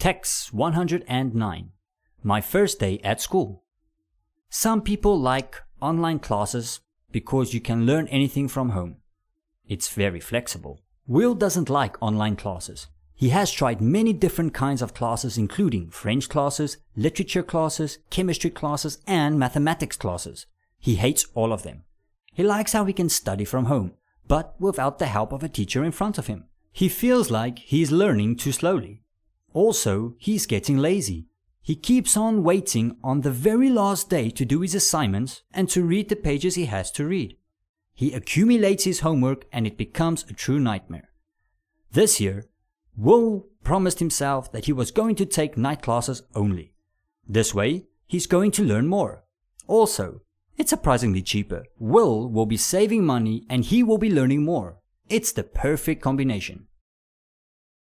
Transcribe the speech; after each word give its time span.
Text 0.00 0.54
109 0.54 1.72
My 2.22 2.40
first 2.40 2.80
day 2.80 3.00
at 3.04 3.20
school. 3.20 3.64
Some 4.48 4.80
people 4.80 5.20
like 5.20 5.56
online 5.78 6.20
classes 6.20 6.80
because 7.12 7.52
you 7.52 7.60
can 7.60 7.84
learn 7.84 8.08
anything 8.08 8.48
from 8.48 8.70
home. 8.70 8.96
It's 9.68 9.90
very 9.90 10.18
flexible. 10.18 10.80
Will 11.06 11.34
doesn't 11.34 11.68
like 11.68 12.02
online 12.02 12.36
classes. 12.36 12.86
He 13.14 13.28
has 13.28 13.52
tried 13.52 13.82
many 13.82 14.14
different 14.14 14.54
kinds 14.54 14.80
of 14.80 14.94
classes 14.94 15.36
including 15.36 15.90
French 15.90 16.30
classes, 16.30 16.78
literature 16.96 17.42
classes, 17.42 17.98
chemistry 18.08 18.48
classes, 18.48 19.00
and 19.06 19.38
mathematics 19.38 19.98
classes. 19.98 20.46
He 20.78 20.94
hates 20.94 21.26
all 21.34 21.52
of 21.52 21.62
them. 21.62 21.84
He 22.32 22.42
likes 22.42 22.72
how 22.72 22.86
he 22.86 22.94
can 22.94 23.10
study 23.10 23.44
from 23.44 23.66
home, 23.66 23.92
but 24.26 24.54
without 24.58 24.98
the 24.98 25.12
help 25.12 25.30
of 25.30 25.42
a 25.42 25.48
teacher 25.50 25.84
in 25.84 25.92
front 25.92 26.16
of 26.16 26.26
him. 26.26 26.46
He 26.72 26.88
feels 26.88 27.30
like 27.30 27.58
he's 27.58 27.92
learning 27.92 28.36
too 28.36 28.52
slowly. 28.52 29.02
Also, 29.52 30.14
he's 30.18 30.46
getting 30.46 30.78
lazy. 30.78 31.26
He 31.62 31.76
keeps 31.76 32.16
on 32.16 32.42
waiting 32.42 32.96
on 33.02 33.20
the 33.20 33.30
very 33.30 33.68
last 33.68 34.08
day 34.08 34.30
to 34.30 34.44
do 34.44 34.60
his 34.60 34.74
assignments 34.74 35.42
and 35.52 35.68
to 35.70 35.84
read 35.84 36.08
the 36.08 36.16
pages 36.16 36.54
he 36.54 36.66
has 36.66 36.90
to 36.92 37.06
read. 37.06 37.36
He 37.94 38.12
accumulates 38.12 38.84
his 38.84 39.00
homework 39.00 39.44
and 39.52 39.66
it 39.66 39.76
becomes 39.76 40.24
a 40.24 40.32
true 40.32 40.58
nightmare. 40.58 41.10
This 41.92 42.20
year, 42.20 42.46
Will 42.96 43.46
promised 43.62 43.98
himself 43.98 44.50
that 44.52 44.64
he 44.64 44.72
was 44.72 44.90
going 44.90 45.16
to 45.16 45.26
take 45.26 45.56
night 45.56 45.82
classes 45.82 46.22
only. 46.34 46.72
This 47.28 47.54
way, 47.54 47.86
he's 48.06 48.26
going 48.26 48.50
to 48.52 48.64
learn 48.64 48.86
more. 48.86 49.24
Also, 49.66 50.22
it's 50.56 50.70
surprisingly 50.70 51.22
cheaper. 51.22 51.64
Will 51.78 52.28
will 52.28 52.46
be 52.46 52.56
saving 52.56 53.04
money 53.04 53.44
and 53.48 53.64
he 53.64 53.82
will 53.82 53.98
be 53.98 54.12
learning 54.12 54.44
more. 54.44 54.78
It's 55.08 55.32
the 55.32 55.42
perfect 55.42 56.02
combination. 56.02 56.66